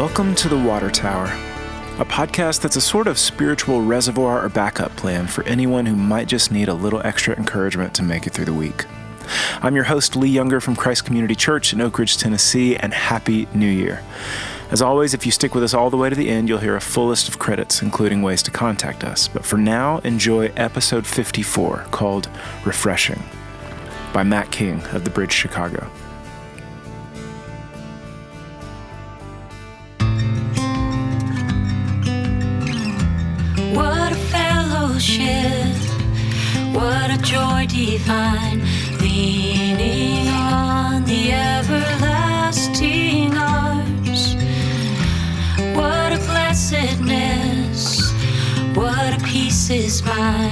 Welcome 0.00 0.34
to 0.36 0.48
The 0.48 0.56
Water 0.56 0.90
Tower, 0.90 1.26
a 1.98 2.06
podcast 2.06 2.62
that's 2.62 2.76
a 2.76 2.80
sort 2.80 3.06
of 3.06 3.18
spiritual 3.18 3.82
reservoir 3.82 4.42
or 4.42 4.48
backup 4.48 4.96
plan 4.96 5.26
for 5.26 5.44
anyone 5.44 5.84
who 5.84 5.94
might 5.94 6.26
just 6.26 6.50
need 6.50 6.68
a 6.68 6.74
little 6.74 7.02
extra 7.04 7.36
encouragement 7.36 7.92
to 7.96 8.02
make 8.02 8.26
it 8.26 8.30
through 8.30 8.46
the 8.46 8.54
week. 8.54 8.86
I'm 9.60 9.74
your 9.74 9.84
host, 9.84 10.16
Lee 10.16 10.30
Younger 10.30 10.58
from 10.58 10.74
Christ 10.74 11.04
Community 11.04 11.34
Church 11.34 11.74
in 11.74 11.82
Oak 11.82 11.98
Ridge, 11.98 12.16
Tennessee, 12.16 12.78
and 12.78 12.94
Happy 12.94 13.46
New 13.52 13.68
Year. 13.68 14.02
As 14.70 14.80
always, 14.80 15.12
if 15.12 15.26
you 15.26 15.32
stick 15.32 15.54
with 15.54 15.64
us 15.64 15.74
all 15.74 15.90
the 15.90 15.98
way 15.98 16.08
to 16.08 16.16
the 16.16 16.30
end, 16.30 16.48
you'll 16.48 16.60
hear 16.60 16.76
a 16.76 16.80
full 16.80 17.08
list 17.08 17.28
of 17.28 17.38
credits, 17.38 17.82
including 17.82 18.22
ways 18.22 18.42
to 18.44 18.50
contact 18.50 19.04
us. 19.04 19.28
But 19.28 19.44
for 19.44 19.58
now, 19.58 19.98
enjoy 19.98 20.46
episode 20.56 21.06
54 21.06 21.88
called 21.90 22.30
Refreshing 22.64 23.22
by 24.14 24.22
Matt 24.22 24.50
King 24.50 24.80
of 24.94 25.04
the 25.04 25.10
Bridge 25.10 25.32
Chicago. 25.32 25.90
What 36.72 37.10
a 37.10 37.18
joy 37.22 37.66
divine, 37.68 38.60
leaning 39.00 40.28
on 40.28 41.04
the 41.04 41.32
everlasting 41.32 43.36
arms. 43.36 44.34
What 45.74 46.12
a 46.12 46.18
blessedness, 46.28 48.12
what 48.74 49.14
a 49.14 49.18
peace 49.24 49.70
is 49.70 50.02
mine, 50.04 50.49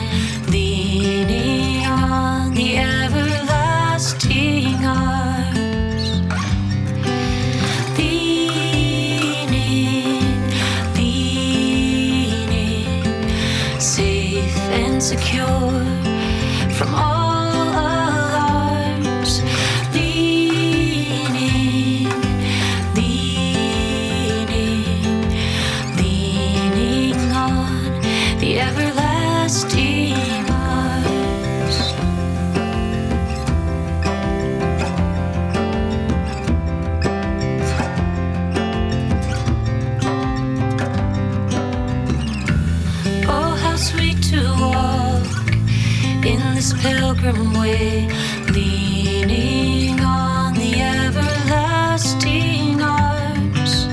this 46.69 46.83
pilgrim 46.83 47.55
way, 47.55 48.09
leaning 48.52 50.01
on 50.01 50.52
the 50.55 50.80
everlasting 50.80 52.80
arms. 52.83 53.87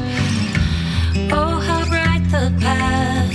Oh, 1.32 1.60
how 1.60 1.86
bright 1.88 2.24
the 2.32 2.52
path 2.60 3.34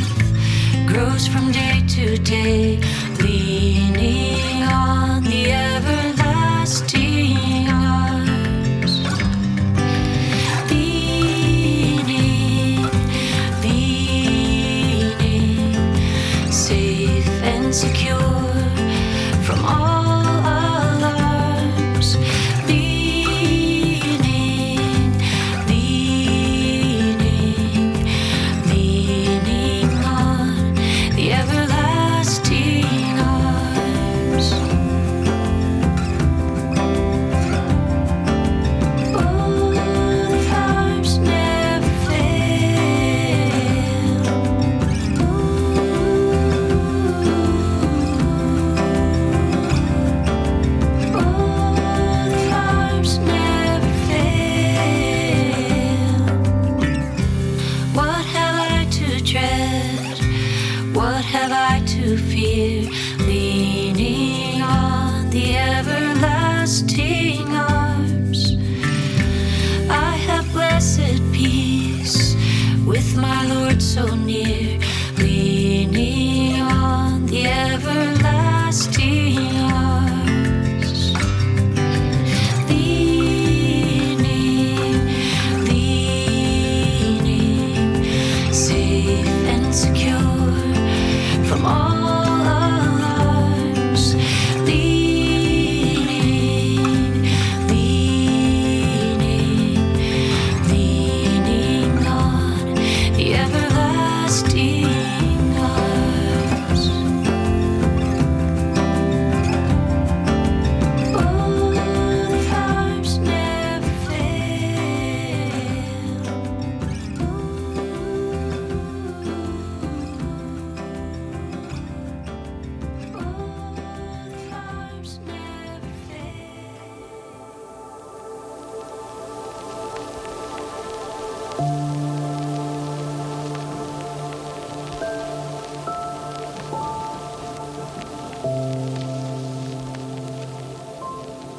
grows 0.87 1.27
from 1.27 1.53
day 1.53 1.83
to 1.89 2.19
day, 2.19 2.81
leaning 3.21 4.50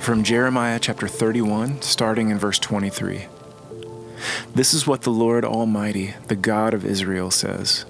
From 0.02 0.24
Jeremiah 0.24 0.80
chapter 0.80 1.08
31, 1.08 1.84
starting 1.84 2.30
in 2.32 2.40
verse 2.40 2.58
23. 2.58 3.28
This 4.56 4.74
is 4.74 4.88
what 4.88 5.04
the 5.04 5.12
Lord 5.12 5.46
Almighty, 5.46 6.16
the 6.28 6.36
God 6.36 6.74
of 6.74 6.84
Israel, 6.84 7.30
says. 7.30 7.86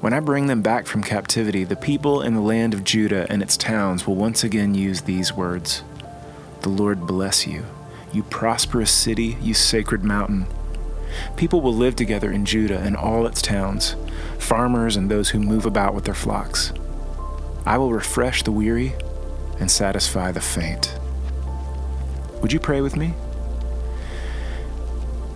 When 0.00 0.14
I 0.14 0.20
bring 0.20 0.46
them 0.46 0.62
back 0.62 0.86
from 0.86 1.02
captivity, 1.02 1.64
the 1.64 1.76
people 1.76 2.22
in 2.22 2.32
the 2.32 2.40
land 2.40 2.72
of 2.72 2.84
Judah 2.84 3.26
and 3.28 3.42
its 3.42 3.58
towns 3.58 4.06
will 4.06 4.14
once 4.14 4.42
again 4.42 4.74
use 4.74 5.02
these 5.02 5.30
words 5.30 5.82
The 6.62 6.70
Lord 6.70 7.06
bless 7.06 7.46
you, 7.46 7.66
you 8.14 8.22
prosperous 8.22 8.90
city, 8.90 9.36
you 9.42 9.52
sacred 9.52 10.02
mountain. 10.02 10.46
People 11.36 11.60
will 11.60 11.74
live 11.74 11.96
together 11.96 12.32
in 12.32 12.46
Judah 12.46 12.78
and 12.78 12.96
all 12.96 13.26
its 13.26 13.42
towns, 13.42 13.94
farmers 14.38 14.96
and 14.96 15.10
those 15.10 15.28
who 15.28 15.38
move 15.38 15.66
about 15.66 15.94
with 15.94 16.06
their 16.06 16.14
flocks. 16.14 16.72
I 17.66 17.76
will 17.76 17.92
refresh 17.92 18.42
the 18.42 18.52
weary 18.52 18.94
and 19.58 19.70
satisfy 19.70 20.32
the 20.32 20.40
faint. 20.40 20.96
Would 22.40 22.52
you 22.52 22.60
pray 22.60 22.80
with 22.80 22.96
me? 22.96 23.14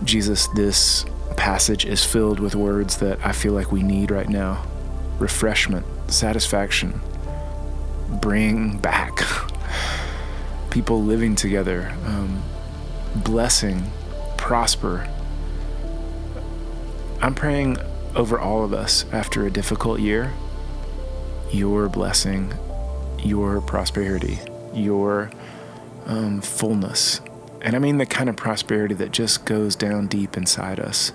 Jesus, 0.03 0.47
this 0.49 1.05
passage 1.37 1.85
is 1.85 2.03
filled 2.03 2.39
with 2.39 2.55
words 2.55 2.97
that 2.97 3.19
I 3.25 3.31
feel 3.31 3.53
like 3.53 3.71
we 3.71 3.83
need 3.83 4.11
right 4.11 4.29
now 4.29 4.65
refreshment, 5.19 5.85
satisfaction, 6.07 6.99
bring 8.21 8.77
back 8.77 9.21
people 10.69 11.01
living 11.01 11.35
together, 11.35 11.93
um, 12.05 12.43
blessing, 13.15 13.91
prosper. 14.37 15.07
I'm 17.21 17.33
praying 17.33 17.77
over 18.15 18.39
all 18.39 18.63
of 18.63 18.73
us 18.73 19.05
after 19.11 19.45
a 19.45 19.51
difficult 19.51 19.99
year 19.99 20.33
your 21.51 21.87
blessing, 21.87 22.53
your 23.19 23.61
prosperity, 23.61 24.39
your 24.73 25.31
um, 26.05 26.41
fullness. 26.41 27.21
And 27.61 27.75
I 27.75 27.79
mean 27.79 27.97
the 27.97 28.05
kind 28.05 28.29
of 28.29 28.35
prosperity 28.35 28.93
that 28.95 29.11
just 29.11 29.45
goes 29.45 29.75
down 29.75 30.07
deep 30.07 30.37
inside 30.37 30.79
us. 30.79 31.11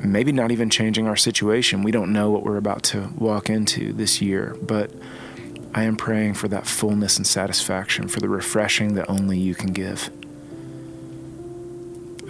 Maybe 0.00 0.32
not 0.32 0.50
even 0.50 0.70
changing 0.70 1.06
our 1.06 1.16
situation. 1.16 1.82
We 1.82 1.92
don't 1.92 2.12
know 2.12 2.30
what 2.30 2.42
we're 2.42 2.56
about 2.56 2.82
to 2.84 3.10
walk 3.16 3.50
into 3.50 3.92
this 3.92 4.20
year, 4.22 4.56
but 4.62 4.90
I 5.74 5.84
am 5.84 5.96
praying 5.96 6.34
for 6.34 6.48
that 6.48 6.66
fullness 6.66 7.16
and 7.16 7.26
satisfaction, 7.26 8.08
for 8.08 8.18
the 8.18 8.28
refreshing 8.28 8.94
that 8.94 9.08
only 9.08 9.38
you 9.38 9.54
can 9.54 9.72
give. 9.72 10.10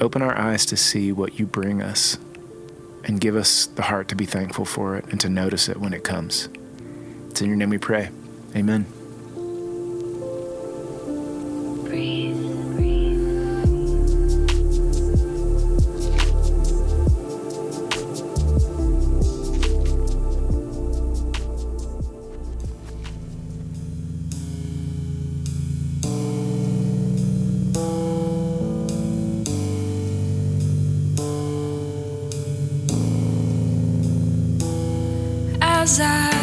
Open 0.01 0.21
our 0.21 0.37
eyes 0.37 0.67
to 0.67 0.77
see 0.77 1.13
what 1.13 1.39
you 1.39 1.47
bring 1.47 1.81
us 1.81 2.19
and 3.05 3.21
give 3.21 3.37
us 3.37 3.67
the 3.67 3.83
heart 3.83 4.09
to 4.09 4.15
be 4.15 4.27
thankful 4.27 4.65
for 4.65 4.97
it 4.97 5.07
and 5.07 5.21
to 5.21 5.29
notice 5.29 5.69
it 5.69 5.79
when 5.79 5.95
it 5.95 6.05
comes. 6.05 6.49
It's 7.31 7.41
in 7.41 7.49
your 7.49 7.57
name 7.57 7.71
we 7.71 7.79
pray. 7.79 8.11
Amen. 8.55 9.00
i 35.99 36.40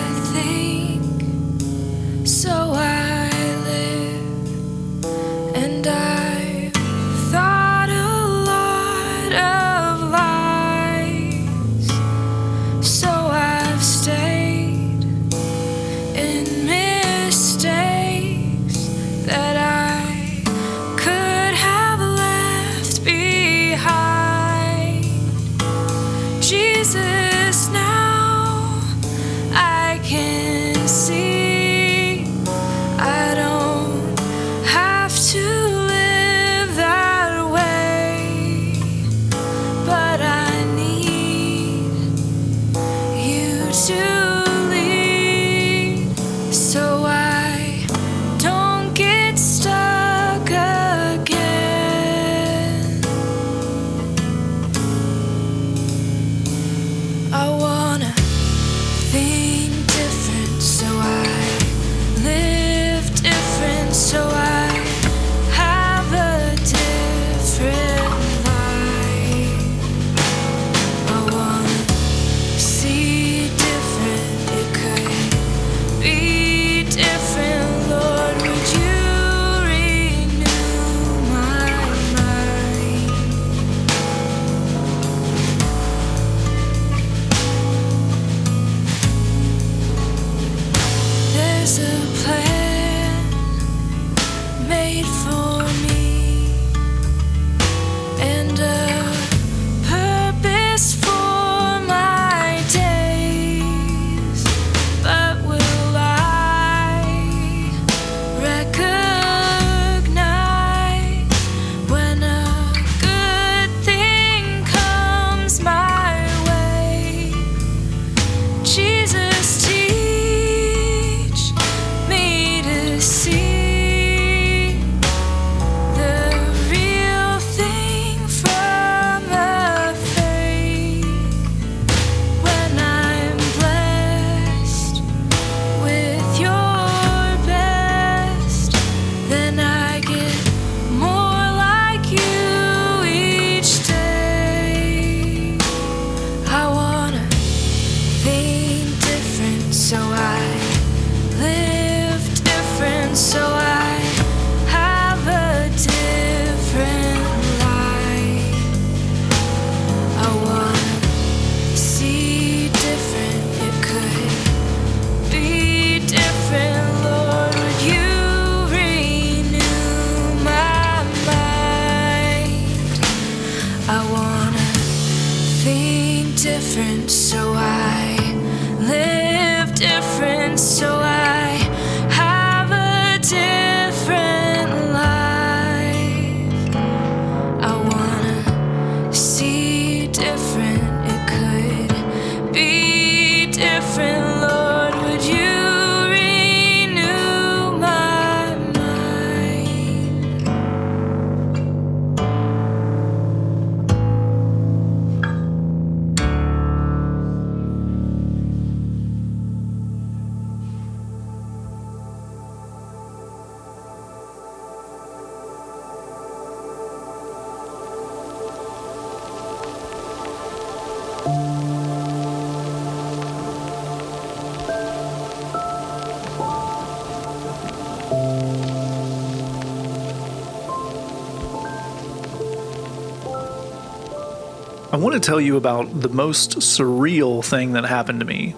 I 234.97 234.99
want 234.99 235.13
to 235.13 235.19
tell 235.19 235.39
you 235.39 235.57
about 235.57 236.01
the 236.01 236.09
most 236.09 236.57
surreal 236.57 237.45
thing 237.45 237.73
that 237.73 237.85
happened 237.85 238.19
to 238.19 238.25
me 238.25 238.55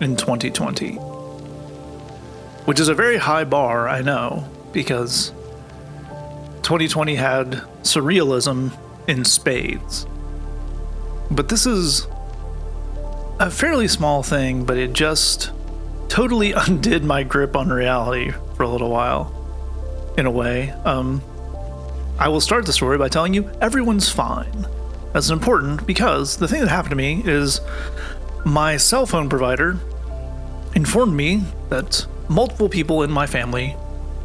in 0.00 0.14
2020. 0.14 0.92
Which 2.66 2.78
is 2.78 2.86
a 2.86 2.94
very 2.94 3.16
high 3.16 3.42
bar, 3.42 3.88
I 3.88 4.00
know, 4.00 4.48
because 4.70 5.30
2020 6.62 7.16
had 7.16 7.64
surrealism 7.82 8.78
in 9.08 9.24
spades. 9.24 10.06
But 11.32 11.48
this 11.48 11.66
is 11.66 12.06
a 13.40 13.50
fairly 13.50 13.88
small 13.88 14.22
thing, 14.22 14.64
but 14.64 14.76
it 14.76 14.92
just 14.92 15.50
totally 16.08 16.52
undid 16.56 17.02
my 17.02 17.24
grip 17.24 17.56
on 17.56 17.70
reality 17.70 18.30
for 18.54 18.62
a 18.62 18.68
little 18.68 18.90
while, 18.90 20.14
in 20.16 20.26
a 20.26 20.30
way. 20.30 20.70
Um, 20.84 21.20
I 22.20 22.28
will 22.28 22.40
start 22.40 22.66
the 22.66 22.72
story 22.72 22.98
by 22.98 23.08
telling 23.08 23.34
you 23.34 23.50
everyone's 23.60 24.08
fine. 24.08 24.68
That's 25.12 25.30
important 25.30 25.86
because 25.86 26.38
the 26.38 26.48
thing 26.48 26.60
that 26.60 26.68
happened 26.68 26.90
to 26.90 26.96
me 26.96 27.22
is 27.24 27.60
my 28.44 28.76
cell 28.76 29.06
phone 29.06 29.28
provider 29.28 29.78
informed 30.74 31.14
me 31.14 31.42
that 31.68 32.06
multiple 32.28 32.68
people 32.68 33.02
in 33.02 33.10
my 33.10 33.26
family 33.26 33.76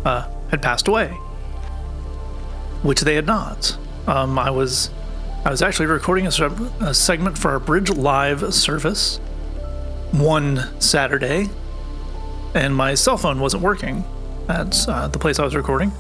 uh, 0.06 0.30
had 0.50 0.62
passed 0.62 0.88
away, 0.88 1.10
which 2.84 3.02
they 3.02 3.16
had 3.16 3.26
not. 3.26 3.78
Um, 4.08 4.40
I 4.40 4.50
was 4.50 4.90
I 5.44 5.52
was 5.52 5.62
actually 5.62 5.88
recording 5.88 6.26
a, 6.26 6.30
a 6.82 6.94
segment 6.94 7.38
for 7.38 7.52
our 7.52 7.60
Bridge 7.60 7.90
Live 7.90 8.54
service 8.54 9.18
one 10.12 10.82
Saturday, 10.82 11.50
and 12.56 12.76
my 12.76 12.96
cell 12.96 13.18
phone 13.18 13.40
wasn't 13.40 13.64
working 13.64 14.06
at 14.48 14.88
uh, 14.88 15.08
the 15.10 15.20
place 15.20 15.40
I 15.40 15.44
was 15.44 15.56
recording. 15.56 15.92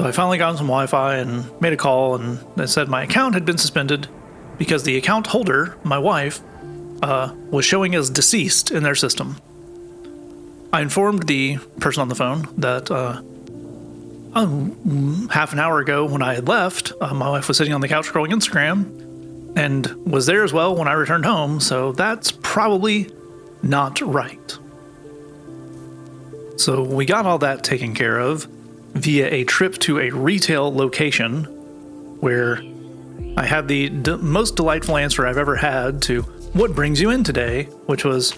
So 0.00 0.06
I 0.06 0.12
finally 0.12 0.38
got 0.38 0.48
on 0.48 0.56
some 0.56 0.68
Wi 0.68 0.86
Fi 0.86 1.16
and 1.16 1.60
made 1.60 1.74
a 1.74 1.76
call, 1.76 2.14
and 2.14 2.38
they 2.56 2.66
said 2.66 2.88
my 2.88 3.02
account 3.02 3.34
had 3.34 3.44
been 3.44 3.58
suspended 3.58 4.08
because 4.56 4.82
the 4.84 4.96
account 4.96 5.26
holder, 5.26 5.76
my 5.84 5.98
wife, 5.98 6.40
uh, 7.02 7.34
was 7.50 7.66
showing 7.66 7.94
as 7.94 8.08
deceased 8.08 8.70
in 8.70 8.82
their 8.82 8.94
system. 8.94 9.36
I 10.72 10.80
informed 10.80 11.24
the 11.24 11.58
person 11.80 12.00
on 12.00 12.08
the 12.08 12.14
phone 12.14 12.48
that 12.56 12.90
uh, 12.90 13.20
um, 14.32 15.28
half 15.30 15.52
an 15.52 15.58
hour 15.58 15.80
ago 15.80 16.06
when 16.06 16.22
I 16.22 16.32
had 16.32 16.48
left, 16.48 16.94
uh, 17.02 17.12
my 17.12 17.28
wife 17.28 17.46
was 17.46 17.58
sitting 17.58 17.74
on 17.74 17.82
the 17.82 17.88
couch 17.88 18.06
scrolling 18.06 18.32
Instagram 18.32 19.54
and 19.54 19.86
was 20.10 20.24
there 20.24 20.44
as 20.44 20.52
well 20.54 20.74
when 20.74 20.88
I 20.88 20.92
returned 20.92 21.26
home, 21.26 21.60
so 21.60 21.92
that's 21.92 22.32
probably 22.32 23.10
not 23.62 24.00
right. 24.00 24.56
So 26.56 26.84
we 26.84 27.04
got 27.04 27.26
all 27.26 27.40
that 27.40 27.64
taken 27.64 27.94
care 27.94 28.18
of 28.18 28.48
via 28.94 29.28
a 29.32 29.44
trip 29.44 29.78
to 29.78 29.98
a 30.00 30.10
retail 30.10 30.72
location 30.74 31.44
where 32.20 32.62
I 33.36 33.46
had 33.46 33.68
the 33.68 33.88
d- 33.88 34.16
most 34.16 34.56
delightful 34.56 34.96
answer 34.96 35.26
I've 35.26 35.38
ever 35.38 35.56
had 35.56 36.02
to 36.02 36.22
what 36.52 36.74
brings 36.74 37.00
you 37.00 37.10
in 37.10 37.22
today, 37.22 37.64
which 37.86 38.04
was 38.04 38.32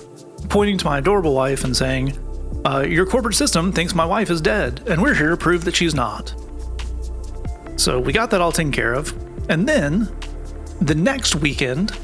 pointing 0.49 0.77
to 0.79 0.85
my 0.85 0.99
adorable 0.99 1.35
wife 1.35 1.65
and 1.65 1.77
saying, 1.77 2.19
uh, 2.67 2.81
Your 2.81 3.07
corporate 3.07 3.35
system 3.35 3.73
thinks 3.73 3.95
my 3.95 4.05
wife 4.05 4.31
is 4.31 4.41
dead, 4.41 4.83
and 4.87 5.01
we're 5.01 5.15
here 5.15 5.31
to 5.31 5.37
prove 5.37 5.65
that 5.65 5.75
she's 5.75 5.95
not. 5.95 6.35
So 7.77 7.99
we 7.99 8.13
got 8.13 8.31
that 8.31 8.41
all 8.41 8.53
taken 8.53 8.71
care 8.71 8.93
of. 8.93 9.13
And 9.49 9.69
then 9.69 10.15
the 10.81 10.95
next 10.95 11.37
weekend, 11.37 11.97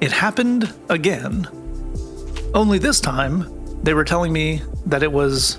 it 0.00 0.12
happened 0.12 0.72
again. 0.88 1.46
Only 2.54 2.78
this 2.78 3.00
time, 3.00 3.46
they 3.82 3.94
were 3.94 4.04
telling 4.04 4.32
me 4.32 4.62
that 4.86 5.02
it 5.02 5.12
was 5.12 5.58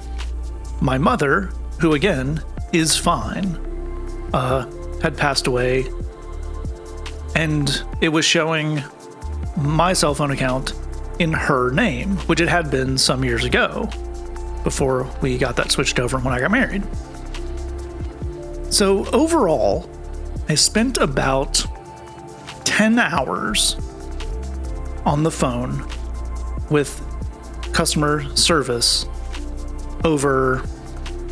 my 0.81 0.97
mother, 0.97 1.51
who 1.83 1.93
again 1.93 2.41
is 2.71 2.95
fine, 2.95 3.57
uh, 4.33 4.65
had 5.01 5.17
passed 5.17 5.47
away. 5.47 5.85
And 7.35 7.83
it 7.99 8.07
was 8.07 8.23
showing 8.23 8.81
my 9.57 9.91
cell 9.91 10.15
phone 10.15 10.31
account 10.31 10.71
in 11.19 11.33
her 11.33 11.71
name, 11.71 12.15
which 12.19 12.39
it 12.39 12.47
had 12.47 12.71
been 12.71 12.97
some 12.97 13.25
years 13.25 13.43
ago 13.43 13.89
before 14.63 15.09
we 15.21 15.37
got 15.37 15.57
that 15.57 15.71
switched 15.71 15.99
over 15.99 16.17
when 16.19 16.33
I 16.33 16.39
got 16.39 16.51
married. 16.51 16.83
So, 18.73 19.05
overall, 19.07 19.89
I 20.47 20.55
spent 20.55 20.97
about 20.99 21.65
10 22.63 22.97
hours 22.97 23.75
on 25.05 25.23
the 25.23 25.31
phone 25.31 25.85
with 26.69 27.01
customer 27.73 28.23
service 28.37 29.05
over 30.05 30.63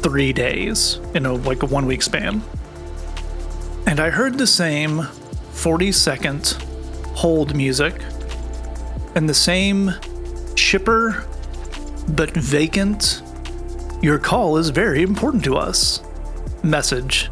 three 0.01 0.33
days 0.33 0.99
in 1.13 1.25
a 1.25 1.33
like 1.33 1.63
a 1.63 1.65
one 1.65 1.85
week 1.85 2.01
span. 2.01 2.41
And 3.85 3.99
I 3.99 4.09
heard 4.09 4.37
the 4.37 4.47
same 4.47 5.03
40 5.53 5.91
second 5.91 6.57
hold 7.13 7.55
music 7.55 8.01
and 9.15 9.27
the 9.27 9.33
same 9.33 9.93
chipper 10.55 11.25
but 12.09 12.31
vacant. 12.31 13.21
Your 14.01 14.17
call 14.17 14.57
is 14.57 14.69
very 14.69 15.03
important 15.03 15.43
to 15.43 15.57
us. 15.57 16.01
Message 16.63 17.29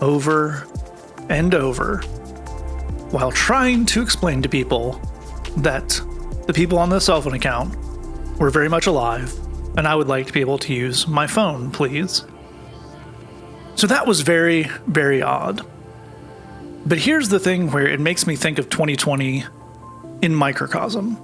over 0.00 0.66
and 1.28 1.54
over 1.54 1.98
while 3.12 3.30
trying 3.30 3.86
to 3.86 4.02
explain 4.02 4.42
to 4.42 4.48
people 4.48 5.00
that 5.58 6.00
the 6.46 6.52
people 6.52 6.78
on 6.78 6.88
the 6.88 7.00
cell 7.00 7.22
phone 7.22 7.34
account 7.34 7.76
were 8.38 8.50
very 8.50 8.68
much 8.68 8.86
alive 8.86 9.32
and 9.76 9.86
I 9.88 9.94
would 9.94 10.08
like 10.08 10.26
to 10.26 10.32
be 10.32 10.40
able 10.40 10.58
to 10.58 10.74
use 10.74 11.06
my 11.06 11.26
phone, 11.26 11.70
please. 11.70 12.24
So 13.74 13.86
that 13.86 14.06
was 14.06 14.20
very, 14.20 14.64
very 14.86 15.22
odd. 15.22 15.66
But 16.84 16.98
here's 16.98 17.28
the 17.28 17.38
thing 17.38 17.70
where 17.70 17.86
it 17.86 18.00
makes 18.00 18.26
me 18.26 18.36
think 18.36 18.58
of 18.58 18.68
2020 18.68 19.44
in 20.20 20.34
microcosm. 20.34 21.16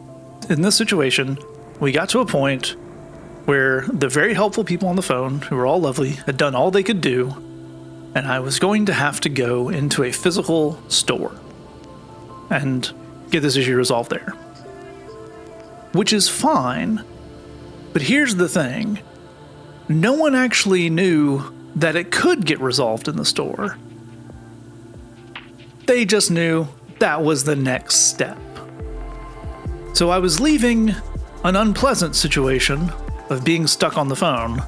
In 0.48 0.62
this 0.62 0.76
situation, 0.76 1.38
we 1.80 1.92
got 1.92 2.08
to 2.10 2.20
a 2.20 2.26
point 2.26 2.76
where 3.44 3.82
the 3.92 4.08
very 4.08 4.34
helpful 4.34 4.64
people 4.64 4.88
on 4.88 4.96
the 4.96 5.02
phone, 5.02 5.40
who 5.40 5.56
were 5.56 5.66
all 5.66 5.80
lovely, 5.80 6.10
had 6.10 6.36
done 6.36 6.54
all 6.54 6.70
they 6.70 6.82
could 6.82 7.00
do, 7.00 7.34
and 8.14 8.26
I 8.26 8.40
was 8.40 8.58
going 8.58 8.86
to 8.86 8.92
have 8.92 9.20
to 9.20 9.28
go 9.28 9.68
into 9.68 10.04
a 10.04 10.12
physical 10.12 10.78
store 10.88 11.38
and 12.50 12.90
get 13.30 13.40
this 13.40 13.56
issue 13.56 13.76
resolved 13.76 14.10
there. 14.10 14.30
Which 15.92 16.12
is 16.12 16.28
fine, 16.28 17.04
but 17.92 18.02
here's 18.02 18.36
the 18.36 18.48
thing 18.48 19.00
no 19.88 20.12
one 20.12 20.34
actually 20.34 20.90
knew 20.90 21.42
that 21.76 21.96
it 21.96 22.10
could 22.10 22.44
get 22.44 22.60
resolved 22.60 23.08
in 23.08 23.16
the 23.16 23.24
store. 23.24 23.78
They 25.86 26.04
just 26.04 26.30
knew 26.30 26.68
that 26.98 27.22
was 27.22 27.44
the 27.44 27.56
next 27.56 27.96
step. 28.10 28.38
So 29.94 30.10
I 30.10 30.18
was 30.18 30.40
leaving 30.40 30.94
an 31.44 31.56
unpleasant 31.56 32.14
situation 32.14 32.92
of 33.30 33.44
being 33.44 33.66
stuck 33.66 33.96
on 33.96 34.08
the 34.08 34.16
phone 34.16 34.62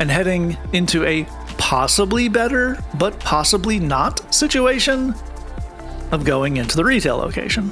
and 0.00 0.10
heading 0.10 0.56
into 0.72 1.04
a 1.04 1.24
possibly 1.58 2.28
better, 2.28 2.82
but 2.98 3.18
possibly 3.20 3.78
not 3.78 4.34
situation 4.34 5.14
of 6.10 6.24
going 6.24 6.56
into 6.56 6.76
the 6.76 6.84
retail 6.84 7.16
location. 7.16 7.70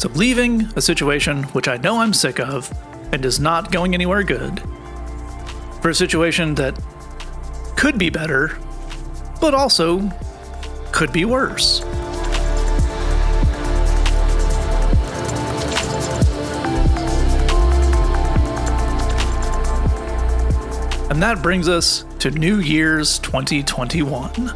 So, 0.00 0.08
leaving 0.14 0.62
a 0.76 0.80
situation 0.80 1.42
which 1.52 1.68
I 1.68 1.76
know 1.76 2.00
I'm 2.00 2.14
sick 2.14 2.40
of 2.40 2.72
and 3.12 3.22
is 3.22 3.38
not 3.38 3.70
going 3.70 3.92
anywhere 3.92 4.22
good 4.22 4.62
for 5.82 5.90
a 5.90 5.94
situation 5.94 6.54
that 6.54 6.74
could 7.76 7.98
be 7.98 8.08
better, 8.08 8.56
but 9.42 9.52
also 9.52 10.10
could 10.90 11.12
be 11.12 11.26
worse. 11.26 11.82
And 21.10 21.22
that 21.22 21.40
brings 21.42 21.68
us 21.68 22.06
to 22.20 22.30
New 22.30 22.60
Year's 22.60 23.18
2021. 23.18 24.50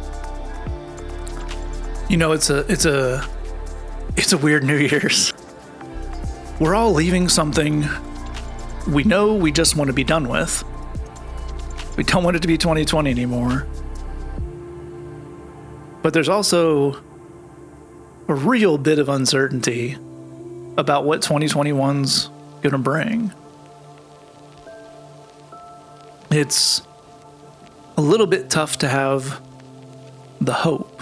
You 2.09 2.17
know, 2.17 2.31
it's 2.31 2.49
a 2.49 2.65
it's 2.67 2.85
a 2.85 3.29
it's 4.17 4.33
a 4.33 4.37
weird 4.37 4.63
New 4.63 4.77
Year's. 4.77 5.33
We're 6.59 6.75
all 6.75 6.93
leaving 6.93 7.27
something 7.29 7.85
we 8.87 9.03
know 9.03 9.33
we 9.35 9.51
just 9.51 9.75
want 9.75 9.87
to 9.89 9.93
be 9.93 10.03
done 10.03 10.27
with. 10.27 10.63
We 11.97 12.03
don't 12.03 12.23
want 12.23 12.35
it 12.35 12.41
to 12.41 12.47
be 12.47 12.57
2020 12.57 13.09
anymore. 13.09 13.67
But 16.01 16.13
there's 16.13 16.29
also 16.29 17.01
a 18.27 18.33
real 18.33 18.77
bit 18.77 18.99
of 18.99 19.09
uncertainty 19.09 19.97
about 20.77 21.05
what 21.05 21.21
2021's 21.21 22.29
going 22.61 22.71
to 22.71 22.77
bring. 22.77 23.33
It's 26.31 26.81
a 27.97 28.01
little 28.01 28.27
bit 28.27 28.49
tough 28.49 28.77
to 28.79 28.89
have 28.89 29.41
the 30.41 30.53
hope 30.53 31.01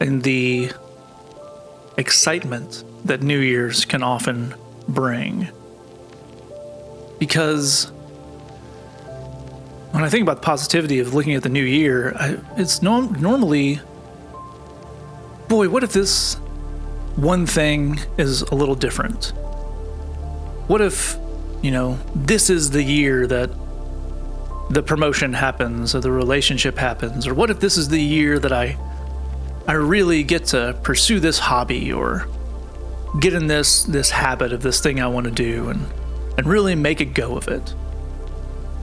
and 0.00 0.22
the 0.22 0.72
excitement 1.96 2.84
that 3.04 3.22
New 3.22 3.38
Year's 3.38 3.84
can 3.84 4.02
often 4.02 4.54
bring. 4.88 5.48
Because 7.18 7.90
when 9.92 10.02
I 10.02 10.08
think 10.08 10.22
about 10.22 10.36
the 10.36 10.46
positivity 10.46 10.98
of 11.00 11.14
looking 11.14 11.34
at 11.34 11.42
the 11.42 11.48
new 11.48 11.64
year, 11.64 12.14
I, 12.16 12.38
it's 12.56 12.82
no, 12.82 13.00
normally 13.00 13.80
boy, 15.48 15.68
what 15.68 15.84
if 15.84 15.92
this 15.92 16.36
one 17.16 17.46
thing 17.46 18.00
is 18.16 18.40
a 18.42 18.54
little 18.54 18.74
different? 18.74 19.34
What 20.66 20.80
if, 20.80 21.18
you 21.60 21.70
know, 21.70 21.98
this 22.14 22.48
is 22.48 22.70
the 22.70 22.82
year 22.82 23.26
that 23.26 23.50
the 24.70 24.82
promotion 24.82 25.34
happens 25.34 25.94
or 25.94 26.00
the 26.00 26.10
relationship 26.10 26.78
happens? 26.78 27.26
Or 27.26 27.34
what 27.34 27.50
if 27.50 27.60
this 27.60 27.76
is 27.76 27.88
the 27.88 28.00
year 28.00 28.38
that 28.38 28.52
I 28.52 28.78
I 29.66 29.74
really 29.74 30.22
get 30.22 30.46
to 30.46 30.78
pursue 30.82 31.20
this 31.20 31.38
hobby 31.38 31.92
or 31.92 32.26
get 33.20 33.34
in 33.34 33.46
this 33.46 33.84
this 33.84 34.10
habit 34.10 34.52
of 34.52 34.62
this 34.62 34.80
thing 34.80 35.00
I 35.00 35.06
want 35.06 35.26
to 35.26 35.30
do 35.30 35.68
and 35.68 35.86
and 36.36 36.46
really 36.46 36.74
make 36.74 37.00
a 37.00 37.04
go 37.04 37.36
of 37.36 37.48
it? 37.48 37.74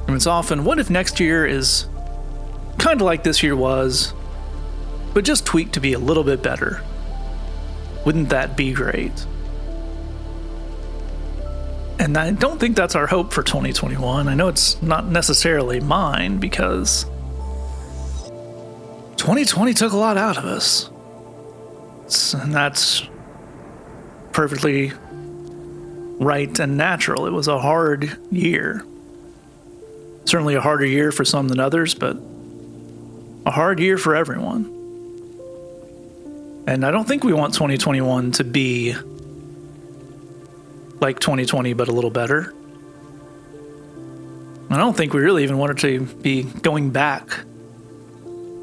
And 0.07 0.15
it's 0.15 0.27
often, 0.27 0.65
what 0.65 0.79
if 0.79 0.89
next 0.89 1.19
year 1.19 1.45
is 1.45 1.86
kind 2.77 3.00
of 3.00 3.05
like 3.05 3.24
this 3.24 3.43
year 3.43 3.55
was, 3.55 4.13
but 5.13 5.24
just 5.24 5.45
tweaked 5.45 5.74
to 5.74 5.79
be 5.79 5.93
a 5.93 6.00
little 6.00 6.24
bit 6.24 6.41
better? 6.41 6.81
Wouldn't 8.05 8.29
that 8.29 8.55
be 8.55 8.74
great? 8.74 9.25
And 12.00 12.17
I 12.17 12.31
don't 12.31 12.59
think 12.59 12.75
that's 12.75 12.95
our 12.95 13.07
hope 13.07 13.33
for 13.33 13.43
2021. 13.43 14.27
I 14.27 14.33
know 14.33 14.48
it's 14.48 14.81
not 14.81 15.07
necessarily 15.07 15.79
mine 15.79 16.38
because 16.38 17.05
2020 19.19 19.73
took 19.73 19.91
a 19.91 19.97
lot 19.97 20.15
out 20.15 20.38
of 20.38 20.45
us. 20.45 20.89
It's- 22.05 22.33
and 22.33 22.53
that's 22.53 23.03
perfectly 24.31 24.93
right 26.19 26.57
and 26.57 26.77
natural. 26.77 27.25
It 27.27 27.33
was 27.33 27.49
a 27.49 27.59
hard 27.59 28.17
year. 28.31 28.83
Certainly 30.23 30.55
a 30.55 30.61
harder 30.61 30.85
year 30.85 31.11
for 31.11 31.25
some 31.25 31.49
than 31.49 31.59
others, 31.59 31.93
but 31.93 32.17
a 33.45 33.51
hard 33.51 33.79
year 33.79 33.97
for 33.97 34.15
everyone. 34.15 34.73
And 36.65 36.85
I 36.85 36.91
don't 36.91 37.07
think 37.07 37.23
we 37.25 37.33
want 37.33 37.53
2021 37.53 38.31
to 38.33 38.43
be 38.45 38.95
like 41.01 41.19
2020, 41.19 41.73
but 41.73 41.89
a 41.89 41.91
little 41.91 42.11
better. 42.11 42.53
I 44.69 44.77
don't 44.77 44.95
think 44.95 45.13
we 45.13 45.19
really 45.19 45.43
even 45.43 45.57
want 45.57 45.71
it 45.71 45.77
to 45.79 46.05
be 46.21 46.43
going 46.43 46.91
back 46.91 47.27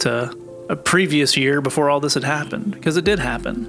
to 0.01 0.35
a 0.69 0.77
previous 0.77 1.37
year 1.37 1.61
before 1.61 1.91
all 1.91 2.01
this 2.01 2.15
had 2.15 2.25
happened, 2.25 2.73
because 2.73 2.97
it 2.97 3.05
did 3.05 3.19
happen. 3.19 3.65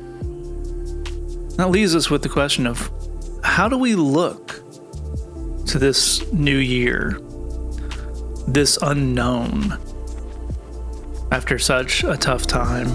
That 1.58 1.70
leaves 1.70 1.96
us 1.96 2.10
with 2.10 2.24
the 2.24 2.30
question 2.30 2.66
of 2.66 2.92
how 3.44 3.70
do 3.70 3.78
we 3.78 3.96
look 3.96 4.64
to 5.68 5.80
this 5.80 6.32
new 6.32 6.58
year, 6.58 7.20
this 8.48 8.78
unknown, 8.82 9.80
after 11.32 11.60
such 11.60 12.04
a 12.04 12.16
tough 12.18 12.48
time? 12.48 12.88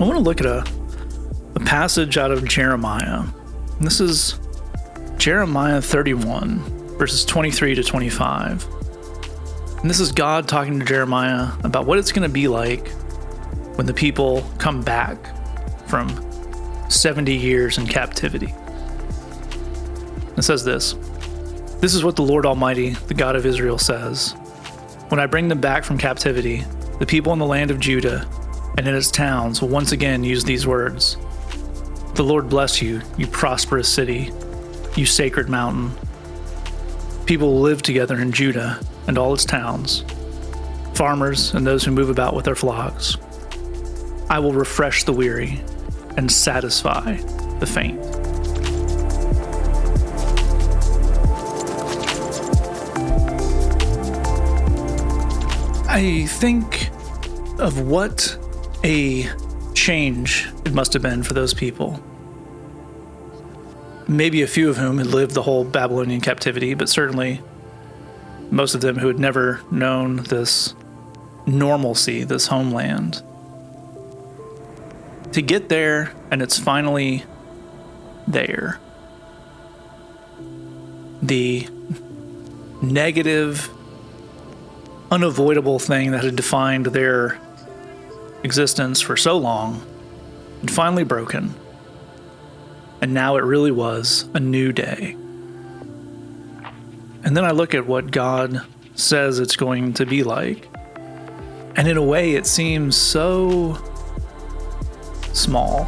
I 0.00 0.04
want 0.04 0.14
to 0.14 0.20
look 0.20 0.40
at 0.40 0.46
a, 0.46 0.64
a 1.56 1.60
passage 1.60 2.16
out 2.16 2.30
of 2.30 2.48
Jeremiah. 2.48 3.24
This 3.80 4.00
is 4.00 4.40
Jeremiah 5.20 5.82
31, 5.82 6.96
verses 6.96 7.26
23 7.26 7.74
to 7.74 7.82
25. 7.84 8.66
And 9.82 9.90
this 9.90 10.00
is 10.00 10.12
God 10.12 10.48
talking 10.48 10.78
to 10.78 10.84
Jeremiah 10.86 11.50
about 11.62 11.84
what 11.84 11.98
it's 11.98 12.10
going 12.10 12.26
to 12.26 12.32
be 12.32 12.48
like 12.48 12.88
when 13.76 13.84
the 13.84 13.92
people 13.92 14.50
come 14.56 14.80
back 14.80 15.18
from 15.86 16.08
70 16.88 17.34
years 17.34 17.76
in 17.76 17.86
captivity. 17.86 18.54
It 20.38 20.42
says 20.42 20.64
this 20.64 20.94
This 21.80 21.94
is 21.94 22.02
what 22.02 22.16
the 22.16 22.22
Lord 22.22 22.46
Almighty, 22.46 22.94
the 23.08 23.12
God 23.12 23.36
of 23.36 23.44
Israel, 23.44 23.76
says 23.76 24.32
When 25.10 25.20
I 25.20 25.26
bring 25.26 25.48
them 25.48 25.60
back 25.60 25.84
from 25.84 25.98
captivity, 25.98 26.64
the 26.98 27.04
people 27.04 27.34
in 27.34 27.38
the 27.38 27.44
land 27.44 27.70
of 27.70 27.78
Judah 27.78 28.26
and 28.78 28.88
in 28.88 28.94
its 28.94 29.10
towns 29.10 29.60
will 29.60 29.68
once 29.68 29.92
again 29.92 30.24
use 30.24 30.44
these 30.44 30.66
words 30.66 31.18
The 32.14 32.24
Lord 32.24 32.48
bless 32.48 32.80
you, 32.80 33.02
you 33.18 33.26
prosperous 33.26 33.86
city, 33.86 34.32
you 34.96 35.06
sacred 35.06 35.48
mountain. 35.48 35.92
People 37.26 37.52
will 37.54 37.60
live 37.60 37.82
together 37.82 38.18
in 38.18 38.32
Judah 38.32 38.80
and 39.06 39.16
all 39.18 39.32
its 39.32 39.44
towns, 39.44 40.04
farmers 40.94 41.54
and 41.54 41.66
those 41.66 41.84
who 41.84 41.90
move 41.90 42.10
about 42.10 42.34
with 42.34 42.44
their 42.44 42.54
flocks. 42.54 43.16
I 44.28 44.38
will 44.38 44.52
refresh 44.52 45.04
the 45.04 45.12
weary 45.12 45.60
and 46.16 46.30
satisfy 46.30 47.16
the 47.58 47.66
faint. 47.66 48.00
I 55.88 56.26
think 56.26 56.88
of 57.58 57.80
what 57.80 58.38
a 58.84 59.28
change 59.74 60.48
it 60.64 60.72
must 60.72 60.92
have 60.92 61.02
been 61.02 61.22
for 61.22 61.34
those 61.34 61.52
people. 61.52 62.02
Maybe 64.10 64.42
a 64.42 64.48
few 64.48 64.68
of 64.68 64.76
whom 64.76 64.98
had 64.98 65.06
lived 65.06 65.34
the 65.34 65.42
whole 65.42 65.62
Babylonian 65.62 66.20
captivity, 66.20 66.74
but 66.74 66.88
certainly 66.88 67.40
most 68.50 68.74
of 68.74 68.80
them 68.80 68.98
who 68.98 69.06
had 69.06 69.20
never 69.20 69.60
known 69.70 70.24
this 70.24 70.74
normalcy, 71.46 72.24
this 72.24 72.48
homeland. 72.48 73.22
To 75.34 75.40
get 75.40 75.68
there 75.68 76.12
and 76.32 76.42
it's 76.42 76.58
finally 76.58 77.22
there. 78.26 78.80
The 81.22 81.68
negative, 82.82 83.70
unavoidable 85.12 85.78
thing 85.78 86.10
that 86.10 86.24
had 86.24 86.34
defined 86.34 86.86
their 86.86 87.38
existence 88.42 89.00
for 89.00 89.16
so 89.16 89.38
long 89.38 89.86
had 90.62 90.72
finally 90.72 91.04
broken. 91.04 91.54
And 93.00 93.14
now 93.14 93.36
it 93.36 93.44
really 93.44 93.70
was 93.70 94.28
a 94.34 94.40
new 94.40 94.72
day. 94.72 95.16
And 97.22 97.36
then 97.36 97.44
I 97.44 97.50
look 97.50 97.74
at 97.74 97.86
what 97.86 98.10
God 98.10 98.62
says 98.94 99.38
it's 99.38 99.56
going 99.56 99.94
to 99.94 100.06
be 100.06 100.22
like. 100.22 100.68
And 101.76 101.88
in 101.88 101.96
a 101.96 102.02
way, 102.02 102.34
it 102.34 102.46
seems 102.46 102.96
so 102.96 103.78
small. 105.32 105.84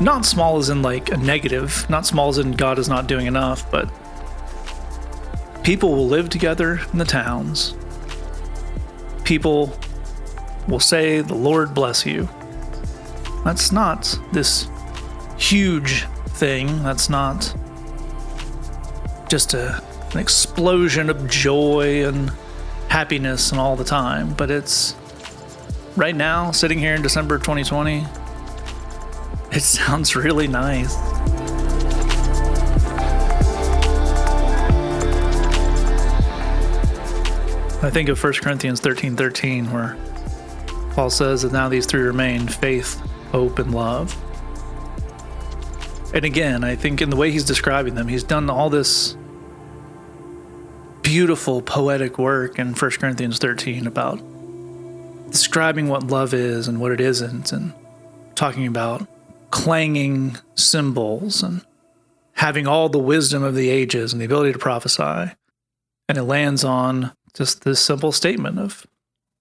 Not 0.00 0.24
small 0.24 0.58
as 0.58 0.68
in 0.68 0.82
like 0.82 1.10
a 1.10 1.16
negative, 1.16 1.88
not 1.88 2.06
small 2.06 2.28
as 2.28 2.38
in 2.38 2.52
God 2.52 2.78
is 2.78 2.88
not 2.88 3.06
doing 3.06 3.26
enough, 3.26 3.70
but 3.70 3.90
people 5.64 5.90
will 5.90 6.06
live 6.06 6.28
together 6.28 6.80
in 6.92 6.98
the 6.98 7.04
towns. 7.04 7.74
People 9.24 9.76
will 10.68 10.80
say, 10.80 11.20
The 11.20 11.34
Lord 11.34 11.74
bless 11.74 12.06
you. 12.06 12.28
That's 13.48 13.72
not 13.72 14.20
this 14.30 14.68
huge 15.38 16.04
thing. 16.36 16.82
That's 16.82 17.08
not 17.08 17.54
just 19.30 19.54
a, 19.54 19.82
an 20.12 20.18
explosion 20.18 21.08
of 21.08 21.26
joy 21.30 22.06
and 22.06 22.30
happiness 22.88 23.50
and 23.50 23.58
all 23.58 23.74
the 23.74 23.84
time, 23.84 24.34
but 24.34 24.50
it's 24.50 24.94
right 25.96 26.14
now, 26.14 26.50
sitting 26.50 26.78
here 26.78 26.94
in 26.94 27.00
December 27.00 27.38
2020, 27.38 28.04
it 29.50 29.60
sounds 29.62 30.14
really 30.14 30.46
nice. 30.46 30.94
I 37.82 37.88
think 37.90 38.10
of 38.10 38.22
1 38.22 38.32
Corinthians 38.42 38.80
13 38.80 39.16
13, 39.16 39.72
where 39.72 39.96
Paul 40.90 41.08
says 41.08 41.40
that 41.40 41.52
now 41.52 41.70
these 41.70 41.86
three 41.86 42.02
remain 42.02 42.46
faith, 42.46 43.02
hope, 43.30 43.58
and 43.58 43.74
love. 43.74 44.16
And 46.14 46.24
again, 46.24 46.64
I 46.64 46.74
think 46.74 47.02
in 47.02 47.10
the 47.10 47.16
way 47.16 47.30
he's 47.30 47.44
describing 47.44 47.94
them, 47.94 48.08
he's 48.08 48.24
done 48.24 48.48
all 48.48 48.70
this 48.70 49.16
beautiful 51.02 51.62
poetic 51.62 52.18
work 52.18 52.58
in 52.58 52.74
1 52.74 52.90
Corinthians 52.92 53.38
13 53.38 53.86
about 53.86 54.20
describing 55.30 55.88
what 55.88 56.06
love 56.06 56.32
is 56.32 56.68
and 56.68 56.80
what 56.80 56.92
it 56.92 57.00
isn't, 57.00 57.52
and 57.52 57.72
talking 58.34 58.66
about 58.66 59.06
clanging 59.50 60.36
cymbals 60.54 61.42
and 61.42 61.64
having 62.32 62.66
all 62.66 62.88
the 62.88 62.98
wisdom 62.98 63.42
of 63.42 63.54
the 63.54 63.68
ages 63.68 64.12
and 64.12 64.20
the 64.20 64.26
ability 64.26 64.52
to 64.52 64.58
prophesy. 64.58 65.32
And 66.08 66.16
it 66.16 66.22
lands 66.22 66.64
on 66.64 67.12
just 67.34 67.64
this 67.64 67.80
simple 67.80 68.12
statement 68.12 68.58
of 68.58 68.86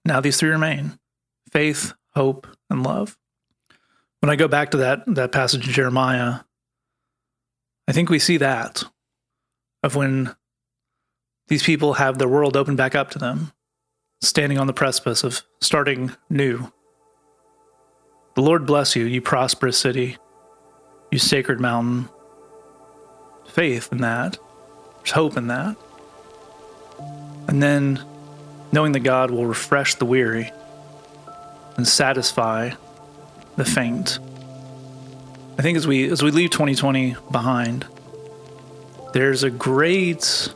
now 0.04 0.20
these 0.20 0.38
three 0.38 0.50
remain 0.50 0.98
faith, 1.52 1.94
hope, 2.16 2.48
and 2.70 2.84
love. 2.84 3.18
When 4.20 4.30
I 4.30 4.36
go 4.36 4.48
back 4.48 4.72
to 4.72 4.78
that, 4.78 5.04
that 5.08 5.32
passage 5.32 5.68
in 5.68 5.74
Jeremiah, 5.74 6.40
I 7.88 7.92
think 7.92 8.10
we 8.10 8.20
see 8.20 8.38
that 8.38 8.84
of 9.84 9.96
when 9.96 10.36
these 11.48 11.64
people 11.64 11.94
have 11.94 12.18
their 12.18 12.28
world 12.28 12.58
opened 12.58 12.78
back 12.78 12.96
up 12.96 13.12
to 13.12 13.20
them, 13.20 13.54
standing 14.22 14.58
on 14.58 14.68
the 14.68 14.74
precipice 14.74 15.24
of 15.24 15.44
starting 15.62 16.12
new. 16.30 16.72
The 18.36 18.42
Lord 18.42 18.66
bless 18.66 18.96
you, 18.96 19.06
you 19.06 19.22
prosperous 19.22 19.78
city, 19.78 20.18
you 21.12 21.20
sacred 21.20 21.60
mountain. 21.60 22.10
Faith 23.48 23.90
in 23.92 24.00
that. 24.00 24.38
There's 24.98 25.12
hope 25.12 25.38
in 25.38 25.48
that. 25.48 25.78
And 27.48 27.64
then 27.64 28.04
knowing 28.74 28.92
that 28.92 29.00
God 29.00 29.32
will 29.32 29.46
refresh 29.46 29.96
the 29.96 30.06
weary 30.06 30.52
and 31.78 31.88
satisfy 31.88 32.72
the 33.58 33.66
faint. 33.66 34.20
I 35.58 35.62
think 35.62 35.78
as 35.78 35.86
we 35.86 36.10
as 36.10 36.24
we 36.24 36.32
leave 36.32 36.52
2020 36.52 37.16
behind, 37.32 37.86
there's 39.14 39.44
a 39.44 39.50
great 39.50 40.54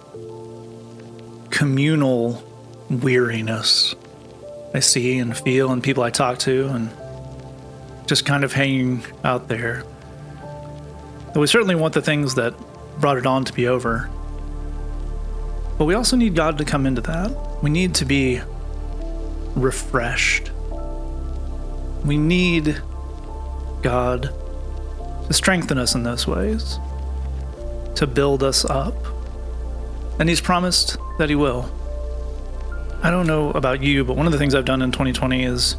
communal 1.49 2.43
weariness 2.89 3.95
I 4.73 4.79
see 4.79 5.19
and 5.19 5.35
feel 5.35 5.71
and 5.71 5.83
people 5.83 6.03
I 6.03 6.11
talk 6.11 6.39
to 6.39 6.67
and 6.67 6.89
just 8.07 8.25
kind 8.25 8.43
of 8.43 8.53
hanging 8.53 9.03
out 9.23 9.47
there. 9.47 9.83
We 11.35 11.47
certainly 11.47 11.75
want 11.75 11.93
the 11.93 12.01
things 12.01 12.35
that 12.35 12.53
brought 12.99 13.17
it 13.17 13.25
on 13.25 13.45
to 13.45 13.53
be 13.53 13.67
over. 13.67 14.09
But 15.77 15.85
we 15.85 15.93
also 15.93 16.15
need 16.15 16.35
God 16.35 16.57
to 16.59 16.65
come 16.65 16.85
into 16.85 17.01
that. 17.01 17.63
We 17.63 17.69
need 17.69 17.95
to 17.95 18.05
be 18.05 18.41
refreshed. 19.55 20.51
We 22.05 22.17
need 22.17 22.81
God 23.81 24.33
to 25.27 25.33
strengthen 25.33 25.77
us 25.77 25.95
in 25.95 26.03
those 26.03 26.27
ways, 26.27 26.79
to 27.95 28.05
build 28.05 28.43
us 28.43 28.65
up. 28.65 28.95
And 30.19 30.27
He's 30.27 30.41
promised 30.41 30.97
that 31.17 31.29
He 31.29 31.35
will. 31.35 31.71
I 33.01 33.09
don't 33.09 33.27
know 33.27 33.51
about 33.51 33.81
you, 33.81 34.03
but 34.03 34.15
one 34.15 34.25
of 34.25 34.31
the 34.31 34.37
things 34.37 34.53
I've 34.53 34.65
done 34.65 34.81
in 34.81 34.91
2020 34.91 35.43
is 35.43 35.75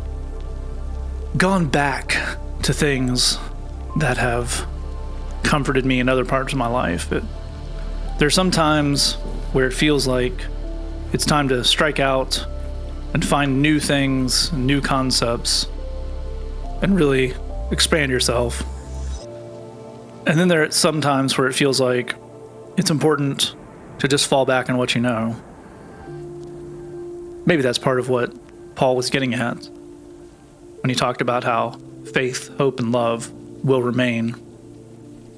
gone 1.37 1.67
back 1.67 2.17
to 2.63 2.73
things 2.73 3.39
that 3.97 4.17
have 4.17 4.67
comforted 5.43 5.85
me 5.85 6.01
in 6.01 6.09
other 6.09 6.25
parts 6.25 6.53
of 6.53 6.59
my 6.59 6.67
life. 6.67 7.13
It, 7.13 7.23
there's 8.19 8.35
some 8.35 8.51
times 8.51 9.15
where 9.53 9.67
it 9.67 9.73
feels 9.73 10.07
like 10.07 10.47
it's 11.13 11.27
time 11.27 11.49
to 11.49 11.63
strike 11.63 12.01
out 12.01 12.45
and 13.13 13.25
find 13.25 13.61
new 13.61 13.79
things, 13.79 14.53
new 14.53 14.81
concepts, 14.81 15.67
and 16.81 16.97
really 16.97 17.35
expand 17.73 18.13
yourself. 18.13 18.63
And 20.27 20.39
then 20.39 20.49
there 20.49 20.63
are 20.63 20.71
some 20.71 21.01
times 21.01 21.37
where 21.37 21.49
it 21.49 21.55
feels 21.55 21.81
like 21.81 22.15
it's 22.77 22.91
important 22.91 23.57
to 23.99 24.07
just 24.07 24.29
fall 24.29 24.45
back 24.45 24.71
on 24.71 24.77
what 24.77 24.95
you 24.95 25.01
know. 25.01 25.35
Maybe 27.45 27.63
that's 27.63 27.79
part 27.79 27.99
of 27.99 28.09
what 28.09 28.33
Paul 28.77 28.95
was 28.95 29.11
getting 29.11 29.35
at 29.35 29.57
when 30.81 30.91
he 30.91 30.95
talked 30.95 31.21
about 31.21 31.43
how 31.43 31.81
faith, 32.13 32.57
hope, 32.57 32.79
and 32.79 32.93
love 32.93 33.33
will 33.65 33.83
remain. 33.83 34.31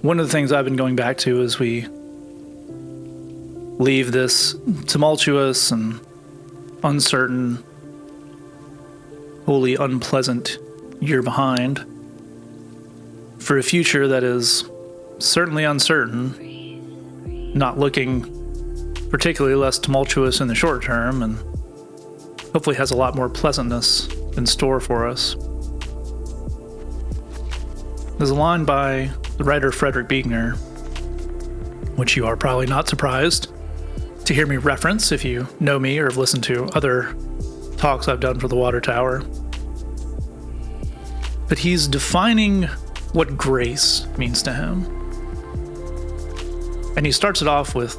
One 0.02 0.20
of 0.20 0.26
the 0.26 0.32
things 0.32 0.52
I've 0.52 0.64
been 0.64 0.76
going 0.76 0.96
back 0.96 1.16
to 1.18 1.40
as 1.40 1.58
we 1.58 1.86
leave 3.78 4.12
this 4.12 4.54
tumultuous 4.86 5.70
and 5.70 6.00
uncertain, 6.82 7.64
wholly 9.46 9.76
unpleasant 9.76 10.58
year 11.00 11.22
behind 11.22 11.84
for 13.44 13.58
a 13.58 13.62
future 13.62 14.08
that 14.08 14.24
is 14.24 14.64
certainly 15.18 15.64
uncertain, 15.64 17.52
not 17.54 17.78
looking 17.78 18.22
particularly 19.10 19.54
less 19.54 19.78
tumultuous 19.78 20.40
in 20.40 20.48
the 20.48 20.54
short 20.54 20.82
term, 20.82 21.22
and 21.22 21.36
hopefully 22.52 22.74
has 22.74 22.90
a 22.90 22.96
lot 22.96 23.14
more 23.14 23.28
pleasantness 23.28 24.08
in 24.36 24.46
store 24.46 24.80
for 24.80 25.06
us. 25.06 25.36
There's 28.16 28.30
a 28.30 28.34
line 28.34 28.64
by 28.64 29.10
the 29.36 29.44
writer 29.44 29.70
Frederick 29.70 30.08
Buechner, 30.08 30.52
which 31.96 32.16
you 32.16 32.26
are 32.26 32.36
probably 32.36 32.66
not 32.66 32.88
surprised 32.88 33.52
to 34.24 34.32
hear 34.32 34.46
me 34.46 34.56
reference 34.56 35.12
if 35.12 35.22
you 35.22 35.46
know 35.60 35.78
me 35.78 35.98
or 35.98 36.06
have 36.06 36.16
listened 36.16 36.44
to 36.44 36.64
other 36.68 37.14
talks 37.76 38.08
I've 38.08 38.20
done 38.20 38.40
for 38.40 38.48
the 38.48 38.56
Water 38.56 38.80
Tower. 38.80 39.22
But 41.46 41.58
he's 41.58 41.86
defining 41.86 42.68
what 43.14 43.36
grace 43.36 44.06
means 44.18 44.42
to 44.42 44.52
him. 44.52 44.84
And 46.96 47.06
he 47.06 47.12
starts 47.12 47.40
it 47.42 47.48
off 47.48 47.74
with 47.74 47.96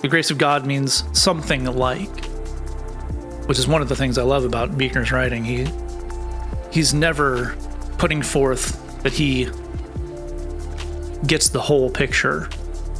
the 0.00 0.08
grace 0.08 0.30
of 0.30 0.38
God 0.38 0.66
means 0.66 1.04
something 1.18 1.64
like, 1.64 2.24
which 3.46 3.58
is 3.58 3.68
one 3.68 3.80
of 3.82 3.88
the 3.88 3.96
things 3.96 4.18
I 4.18 4.22
love 4.22 4.44
about 4.44 4.76
Buechner's 4.76 5.12
writing. 5.12 5.44
He 5.44 5.66
he's 6.72 6.92
never 6.92 7.54
putting 7.98 8.20
forth 8.20 9.02
that 9.02 9.12
he 9.12 9.48
gets 11.26 11.48
the 11.50 11.60
whole 11.60 11.90
picture 11.90 12.48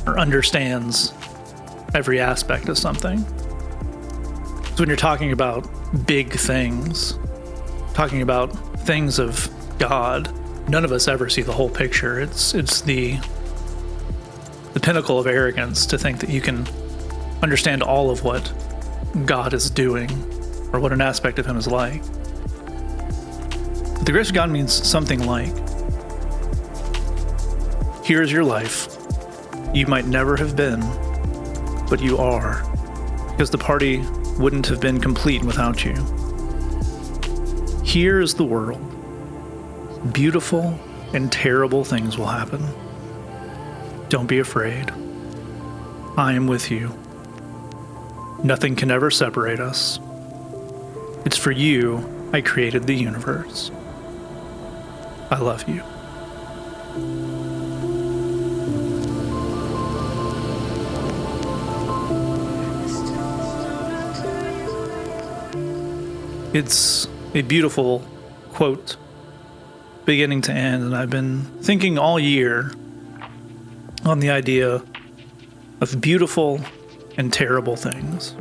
or 0.07 0.19
understands 0.19 1.13
every 1.95 2.21
aspect 2.21 2.69
of 2.69 2.79
something. 2.79 3.19
So 3.19 4.81
when 4.81 4.89
you're 4.89 4.97
talking 4.97 5.33
about 5.33 5.67
big 6.07 6.33
things, 6.33 7.19
talking 7.95 8.23
about 8.23 8.49
things 8.81 9.19
of 9.19 9.49
God, 9.79 10.33
none 10.69 10.85
of 10.85 10.93
us 10.93 11.09
ever 11.09 11.29
see 11.29 11.43
the 11.43 11.53
whole 11.53 11.71
picture. 11.71 12.21
It's 12.21 12.55
it's 12.55 12.81
the 12.81 13.19
the 14.73 14.81
pinnacle 14.81 15.19
of 15.19 15.27
arrogance 15.27 15.87
to 15.87 15.99
think 15.99 16.21
that 16.21 16.31
you 16.31 16.41
can 16.41 16.67
understand 17.43 17.83
all 17.83 18.11
of 18.11 18.25
what 18.25 18.53
God 19.25 19.55
is 19.55 19.71
doing 19.71 20.11
or 20.73 20.81
what 20.81 20.93
an 20.93 21.01
aspect 21.01 21.39
of 21.39 21.47
him 21.47 21.57
is 21.57 21.67
like. 21.69 22.03
But 23.95 24.07
the 24.07 24.13
grace 24.13 24.29
of 24.29 24.35
God 24.35 24.51
means 24.51 24.73
something 24.73 25.25
like 25.25 25.53
here 28.05 28.21
is 28.21 28.31
your 28.31 28.45
life. 28.45 28.89
You 29.73 29.87
might 29.87 30.07
never 30.07 30.37
have 30.37 30.55
been, 30.55 30.81
but 31.89 32.03
you 32.03 32.19
are, 32.19 32.63
because 33.31 33.51
the 33.51 33.59
party 33.59 34.05
wouldn't 34.39 34.67
have 34.67 34.79
been 34.81 35.01
complete 35.01 35.43
without 35.43 35.85
you. 35.85 35.95
Here 37.83 38.21
is 38.21 38.35
the 38.35 38.45
world. 38.45 38.94
Beautiful 40.13 40.79
and 41.15 41.33
terrible 41.33 41.83
things 41.83 42.19
will 42.19 42.27
happen. 42.27 42.63
Don't 44.11 44.27
be 44.27 44.39
afraid. 44.39 44.91
I 46.17 46.35
am 46.35 46.47
with 46.47 46.71
you. 46.71 46.97
Nothing 48.43 48.77
can 48.77 48.91
ever 48.91 49.11
separate 49.11 49.61
us. 49.61 49.99
It's 51.25 51.39
for 51.39 51.53
you 51.53 52.31
I 52.35 52.43
created 52.43 52.87
the 52.87 52.95
universe. 52.95 53.71
I 55.31 55.39
love 55.39 55.69
you. 55.69 55.83
It's 66.53 67.09
a 67.35 67.43
beautiful 67.43 68.07
quote, 68.53 68.97
beginning 70.05 70.43
to 70.43 70.53
end, 70.53 70.85
and 70.85 70.97
I've 70.97 71.11
been 71.11 71.43
thinking 71.63 71.99
all 71.99 72.19
year 72.19 72.73
on 74.05 74.21
the 74.21 74.31
idea 74.31 74.83
of 75.81 76.01
beautiful 76.01 76.61
and 77.17 77.33
terrible 77.33 77.77
things. 77.77 78.35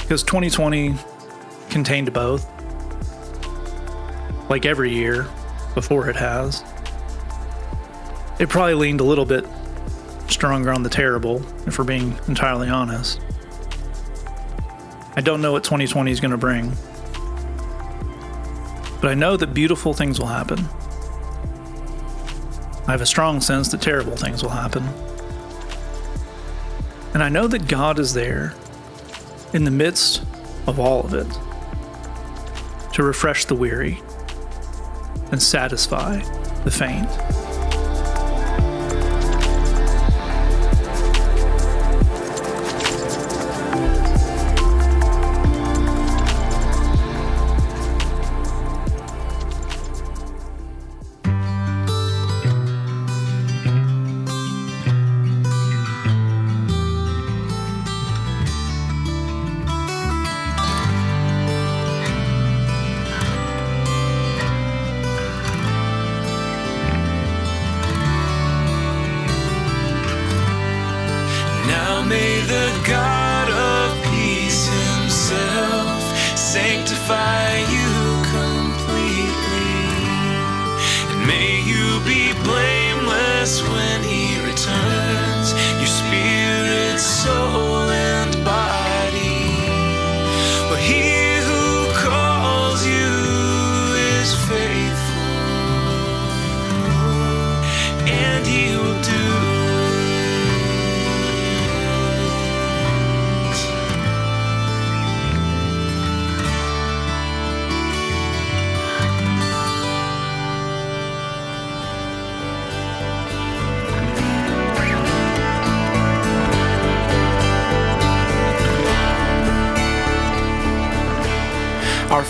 Because 0.00 0.22
2020 0.22 0.94
contained 1.70 2.12
both, 2.12 2.46
like 4.48 4.66
every 4.66 4.92
year 4.92 5.26
before 5.74 6.08
it 6.08 6.16
has. 6.16 6.62
It 8.38 8.48
probably 8.48 8.74
leaned 8.74 9.00
a 9.00 9.04
little 9.04 9.24
bit 9.24 9.44
stronger 10.28 10.72
on 10.72 10.82
the 10.82 10.88
terrible, 10.88 11.42
if 11.66 11.78
we're 11.78 11.84
being 11.84 12.18
entirely 12.28 12.68
honest. 12.68 13.20
I 15.16 15.20
don't 15.20 15.40
know 15.40 15.52
what 15.52 15.64
2020 15.64 16.10
is 16.10 16.20
going 16.20 16.32
to 16.32 16.36
bring. 16.36 16.72
But 19.04 19.10
I 19.10 19.14
know 19.16 19.36
that 19.36 19.52
beautiful 19.52 19.92
things 19.92 20.18
will 20.18 20.28
happen. 20.28 20.60
I 22.88 22.92
have 22.92 23.02
a 23.02 23.06
strong 23.06 23.42
sense 23.42 23.68
that 23.68 23.82
terrible 23.82 24.16
things 24.16 24.42
will 24.42 24.48
happen. 24.48 24.82
And 27.12 27.22
I 27.22 27.28
know 27.28 27.46
that 27.46 27.68
God 27.68 27.98
is 27.98 28.14
there 28.14 28.54
in 29.52 29.64
the 29.64 29.70
midst 29.70 30.22
of 30.66 30.80
all 30.80 31.04
of 31.04 31.12
it 31.12 31.26
to 32.94 33.02
refresh 33.02 33.44
the 33.44 33.54
weary 33.54 34.00
and 35.30 35.42
satisfy 35.42 36.20
the 36.64 36.70
faint. 36.70 37.10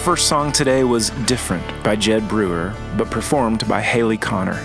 First 0.05 0.29
song 0.29 0.53
today 0.53 0.85
was 0.85 1.09
Different 1.25 1.83
by 1.83 1.97
Jed 1.97 2.29
Brewer, 2.29 2.75
but 2.99 3.11
performed 3.11 3.67
by 3.67 3.81
Haley 3.81 4.19
Connor. 4.19 4.63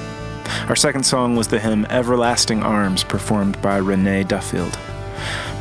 Our 0.67 0.75
second 0.75 1.03
song 1.03 1.37
was 1.37 1.47
the 1.47 1.61
hymn 1.61 1.85
Everlasting 1.85 2.61
Arms, 2.61 3.05
performed 3.05 3.61
by 3.61 3.77
Renee 3.77 4.25
Duffield. 4.25 4.77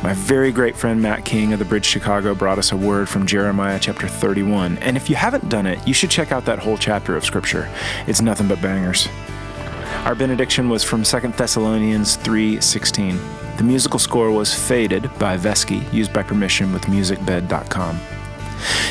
My 0.03 0.11
very 0.11 0.51
great 0.51 0.75
friend 0.75 1.01
Matt 1.01 1.23
King 1.23 1.53
of 1.53 1.59
the 1.59 1.65
Bridge 1.65 1.85
Chicago 1.85 2.35
brought 2.35 2.57
us 2.57 2.73
a 2.73 2.75
word 2.75 3.07
from 3.07 3.25
Jeremiah 3.25 3.79
chapter 3.79 4.09
31. 4.09 4.79
And 4.79 4.97
if 4.97 5.09
you 5.09 5.15
haven't 5.15 5.47
done 5.47 5.65
it, 5.65 5.87
you 5.87 5.93
should 5.93 6.11
check 6.11 6.33
out 6.33 6.43
that 6.43 6.59
whole 6.59 6.77
chapter 6.77 7.15
of 7.15 7.23
Scripture. 7.23 7.69
It's 8.05 8.21
nothing 8.21 8.49
but 8.49 8.61
bangers. 8.61 9.07
Our 10.03 10.13
benediction 10.13 10.67
was 10.67 10.83
from 10.83 11.05
2 11.05 11.37
Thessalonians 11.37 12.17
3:16. 12.17 13.17
The 13.55 13.63
musical 13.63 13.99
score 13.99 14.29
was 14.29 14.53
Faded 14.53 15.09
by 15.17 15.37
Vesky, 15.37 15.89
used 15.93 16.11
by 16.11 16.23
permission 16.23 16.73
with 16.73 16.83
musicbed.com. 16.87 18.18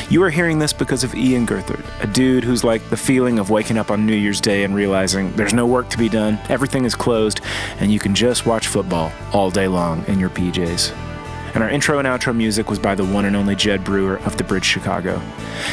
You 0.09 0.23
are 0.23 0.31
hearing 0.31 0.57
this 0.57 0.73
because 0.73 1.03
of 1.03 1.13
Ian 1.13 1.45
Gerthard, 1.45 1.85
a 2.01 2.07
dude 2.07 2.43
who's 2.43 2.63
like 2.63 2.89
the 2.89 2.97
feeling 2.97 3.37
of 3.37 3.51
waking 3.51 3.77
up 3.77 3.91
on 3.91 4.07
New 4.07 4.15
Year's 4.15 4.41
Day 4.41 4.63
and 4.63 4.73
realizing 4.73 5.31
there's 5.33 5.53
no 5.53 5.67
work 5.67 5.87
to 5.89 5.99
be 5.99 6.09
done, 6.09 6.39
everything 6.49 6.83
is 6.83 6.95
closed, 6.95 7.41
and 7.79 7.93
you 7.93 7.99
can 7.99 8.15
just 8.15 8.47
watch 8.47 8.65
football 8.65 9.11
all 9.33 9.51
day 9.51 9.67
long 9.67 10.03
in 10.07 10.19
your 10.19 10.31
PJs. 10.31 10.93
And 11.53 11.61
our 11.61 11.69
intro 11.69 11.99
and 11.99 12.07
outro 12.07 12.35
music 12.35 12.71
was 12.71 12.79
by 12.79 12.95
the 12.95 13.05
one 13.05 13.25
and 13.25 13.35
only 13.35 13.55
Jed 13.55 13.83
Brewer 13.83 14.17
of 14.21 14.35
The 14.35 14.43
Bridge 14.43 14.65
Chicago. 14.65 15.21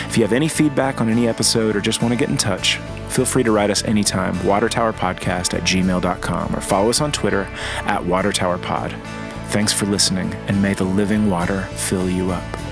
If 0.07 0.19
you 0.19 0.23
have 0.23 0.35
any 0.35 0.49
feedback 0.49 1.01
on 1.01 1.09
any 1.09 1.29
episode 1.29 1.75
or 1.75 1.81
just 1.81 2.03
want 2.03 2.13
to 2.13 2.19
get 2.19 2.29
in 2.29 2.37
touch, 2.37 2.77
feel 3.09 3.25
free 3.25 3.43
to 3.43 3.53
write 3.53 3.71
us 3.71 3.85
anytime, 3.85 4.35
watertowerpodcast 4.41 5.55
at 5.55 5.63
gmail.com, 5.63 6.55
or 6.55 6.61
follow 6.61 6.91
us 6.91 7.01
on 7.01 7.11
Twitter 7.11 7.45
at 7.87 8.03
watertowerpod. 8.03 9.01
Thanks 9.49 9.73
for 9.73 9.87
listening, 9.87 10.35
and 10.47 10.61
may 10.61 10.75
the 10.75 10.85
living 10.85 11.31
water 11.31 11.63
fill 11.63 12.11
you 12.11 12.33
up. 12.33 12.66